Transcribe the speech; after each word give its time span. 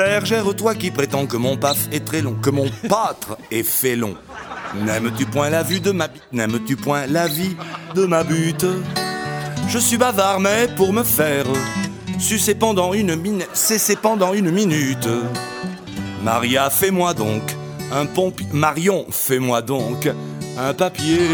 Bergère, 0.00 0.56
toi 0.56 0.74
qui 0.74 0.90
prétends 0.90 1.26
que 1.26 1.36
mon 1.36 1.58
paf 1.58 1.88
est 1.92 2.06
très 2.06 2.22
long, 2.22 2.32
que 2.32 2.48
mon 2.48 2.70
pâtre 2.88 3.36
est 3.50 3.62
félon. 3.62 4.14
N'aimes-tu 4.74 5.26
point 5.26 5.50
la 5.50 5.62
vue 5.62 5.80
de 5.80 5.90
ma 5.90 6.08
bite? 6.08 6.22
N'aimes-tu 6.32 6.74
point 6.74 7.06
la 7.06 7.28
vie 7.28 7.54
de 7.94 8.06
ma 8.06 8.24
butte 8.24 8.64
Je 9.68 9.78
suis 9.78 9.98
bavard, 9.98 10.40
mais 10.40 10.68
pour 10.74 10.94
me 10.94 11.02
faire 11.02 11.44
sucer 12.18 12.54
pendant 12.54 12.94
une 12.94 13.14
minute, 13.14 13.46
cesser 13.52 13.94
pendant 13.94 14.32
une 14.32 14.50
minute. 14.50 15.06
Maria, 16.24 16.70
fais-moi 16.70 17.12
donc 17.12 17.42
un 17.92 18.06
pompier. 18.06 18.46
Marion, 18.54 19.04
fais-moi 19.10 19.60
donc 19.60 20.08
un 20.56 20.72
papier. 20.72 21.28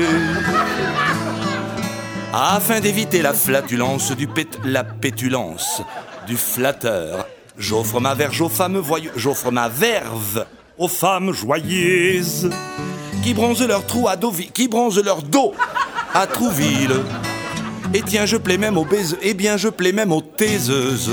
Afin 2.35 2.80
d'éviter 2.80 3.22
la 3.22 3.32
flatulence 3.32 4.11
du 4.11 4.26
pét... 4.26 4.58
la 4.64 4.82
pétulance 4.82 5.82
du 6.26 6.36
flatteur, 6.36 7.29
j'offre 7.58 8.00
ma 8.00 8.14
verge 8.14 8.40
aux 8.40 8.48
femmes 8.48 8.78
voyeuses, 8.78 9.12
j'offre 9.16 9.50
ma 9.50 9.68
verve 9.68 10.46
aux 10.78 10.88
femmes 10.88 11.32
joyeuses 11.32 12.50
qui 13.22 13.34
bronzent 13.34 13.66
leur 13.66 13.84
trou 13.86 14.08
à 14.08 14.16
Deauville, 14.16 14.52
qui 14.52 14.68
bronzent 14.68 15.02
leur 15.02 15.22
dos 15.22 15.54
à 16.14 16.26
Trouville. 16.26 16.96
Et 17.94 18.02
tiens, 18.02 18.26
je 18.26 18.36
plais 18.36 18.58
même 18.58 18.76
aux 18.76 18.84
baiseuses, 18.84 19.18
eh 19.22 19.34
bien 19.34 19.56
je 19.56 19.68
plais 19.68 19.92
même 19.92 20.12
aux 20.12 20.20
taiseuses. 20.20 21.12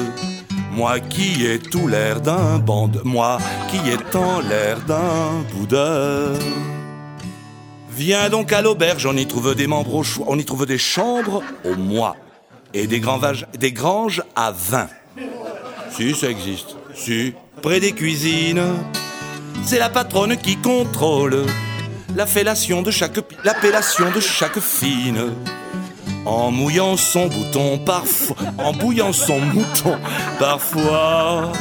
Moi 0.72 1.00
qui 1.00 1.46
ai 1.46 1.60
tout 1.60 1.88
l'air 1.88 2.20
d'un 2.20 2.58
bande, 2.58 3.02
moi 3.04 3.38
qui 3.70 3.78
ai 3.90 3.98
tant 4.12 4.40
l'air 4.42 4.80
d'un 4.82 5.44
boudeur. 5.54 6.36
Viens 7.96 8.30
donc 8.30 8.52
à 8.52 8.62
l'auberge, 8.62 9.06
on 9.06 9.16
y 9.16 9.28
trouve 9.28 9.54
des 9.54 9.68
membres 9.68 9.94
au 9.96 10.04
choix, 10.04 10.26
on 10.28 10.38
y 10.40 10.44
trouve 10.46 10.66
des 10.66 10.80
chambres 10.80 11.44
au 11.64 11.76
mois 11.76 12.16
et 12.74 12.88
des, 12.88 13.00
grands 13.00 13.20
vages- 13.20 13.46
des 13.58 13.72
granges 13.72 14.24
à 14.36 14.52
vin. 14.52 14.88
Si, 15.96 16.16
ça 16.16 16.28
existe. 16.28 16.76
Si, 16.96 17.34
près 17.62 17.80
des 17.80 17.92
cuisines, 17.92 18.64
c'est 19.64 19.78
la 19.78 19.90
patronne 19.90 20.36
qui 20.38 20.58
contrôle 20.58 21.46
la 22.16 22.26
fellation 22.26 22.82
de 22.82 22.90
chaque, 22.90 23.20
l'appellation 23.44 24.10
de 24.10 24.20
chaque 24.20 24.60
fine. 24.60 25.34
En 26.26 26.50
mouillant 26.50 26.98
son 26.98 27.28
bouton 27.28 27.78
parfois, 27.78 28.38
en 28.58 28.74
bouillant 28.74 29.14
son 29.14 29.40
mouton 29.40 29.98
parfois. 30.40 31.52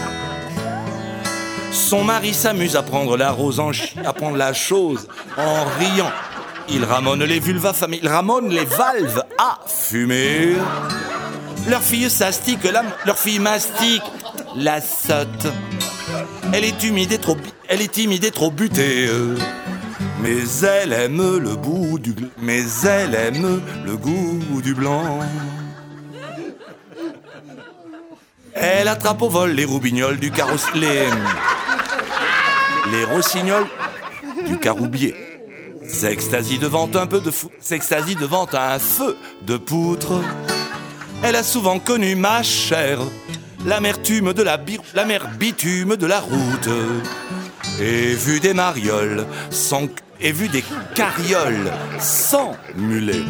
Son 1.71 2.03
mari 2.03 2.33
s'amuse 2.33 2.75
à 2.75 2.83
prendre 2.83 3.19
la 3.19 3.33
rose 3.33 3.61
en 3.61 3.71
à 4.03 4.13
prendre 4.15 4.39
la 4.39 4.55
chose 4.55 5.09
en 5.37 5.65
riant. 5.79 6.13
Il 6.71 6.85
ramone 6.85 7.25
les 7.25 7.41
vulvas 7.41 7.75
familles, 7.75 8.01
il 8.03 8.09
ramone 8.09 8.49
les 8.49 8.65
valves 8.65 9.25
à 9.37 9.59
fumer. 9.67 10.55
Leur 11.69 11.83
fille 11.83 12.09
s'astique, 12.09 12.61
leur 13.05 13.19
fille 13.19 13.39
mastique 13.39 14.03
la 14.57 14.81
sotte. 14.81 15.47
Elle 16.53 16.65
est 16.65 16.83
humide 16.85 17.13
et 17.13 17.19
trop, 17.19 17.37
elle 17.69 17.81
est 17.81 17.93
timide 17.93 18.25
et 18.25 18.31
trop 18.31 18.51
butée. 18.51 19.09
Mais 20.23 20.39
elle 20.63 20.93
aime 20.93 21.39
le 21.39 21.57
bout 21.57 21.99
du, 21.99 22.15
mais 22.41 22.63
elle 22.85 23.15
aime 23.15 23.61
le 23.85 23.97
goût 23.97 24.63
du 24.63 24.75
blanc. 24.75 25.21
Elle 28.55 28.89
attrape 28.89 29.23
au 29.23 29.29
vol 29.29 29.53
les 29.53 29.65
roubignoles 29.65 30.19
du 30.19 30.31
carrosse, 30.31 30.67
les, 30.75 31.07
les 32.93 33.05
rossignols 33.05 33.67
du 34.47 34.59
caroubier. 34.59 35.15
S'extasie 35.89 36.59
devant 36.59 36.89
un 36.95 37.07
peu 37.07 37.21
de 37.21 37.31
fou, 37.31 37.51
s'extasie 37.61 38.15
devant 38.15 38.47
un 38.53 38.79
feu 38.79 39.17
de 39.43 39.57
poutre. 39.57 40.21
Elle 41.23 41.37
a 41.37 41.43
souvent 41.43 41.79
connu 41.79 42.15
ma 42.15 42.43
chère, 42.43 43.01
l'amertume 43.65 44.33
de 44.33 44.43
la 44.43 44.57
bitume 44.57 45.97
de 45.97 46.07
la 46.07 46.21
route. 46.21 46.69
Et 47.81 48.15
vu 48.15 48.41
des 48.41 48.55
marioles 48.55 49.27
sans, 49.51 49.89
et 50.21 50.33
vu 50.33 50.49
des 50.49 50.65
carrioles 50.95 51.73
sans 51.99 52.57
mulet. 52.77 53.25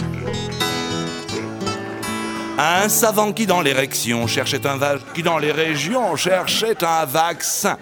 Un 2.59 2.89
savant 2.89 3.33
qui 3.33 3.47
dans 3.47 3.63
l'érection 3.63 4.27
cherchait 4.27 4.67
un 4.67 4.79
qui 5.15 5.23
dans 5.23 5.39
les 5.39 5.53
régions 5.53 6.17
cherchait 6.17 6.85
un 6.85 7.07
vaccin, 7.07 7.79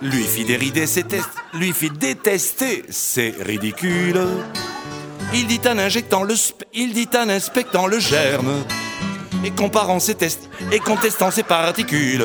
lui 0.00 0.24
fit 0.24 0.44
dérider 0.44 0.86
ses 0.86 1.04
tests, 1.04 1.28
lui 1.52 1.72
fit 1.72 1.90
détester 1.90 2.84
ses 2.88 3.34
ridicules. 3.40 4.26
Il 5.34 5.46
dit 5.46 5.60
en 5.68 5.78
injectant 5.78 6.26
il 6.72 6.92
dit 6.92 7.08
en 7.16 7.28
inspectant 7.28 7.86
le 7.86 7.98
germe 7.98 8.64
et 9.44 9.50
comparant 9.50 10.00
ses 10.00 10.14
tests 10.14 10.48
et 10.72 10.78
contestant 10.78 11.30
ses 11.30 11.42
particules. 11.42 12.24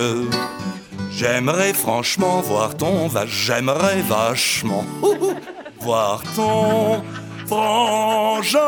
J'aimerais 1.11 1.73
franchement 1.73 2.41
voir 2.41 2.77
ton 2.77 3.07
va, 3.07 3.25
j'aimerais 3.25 4.01
vachement 4.01 4.85
voir 5.81 6.21
ton 6.35 7.03
frangin. 7.45 8.59